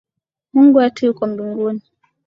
Mungu 0.53 0.77
wetu 0.77 0.99
yuko 1.05 1.27
mbinguni 1.27 1.81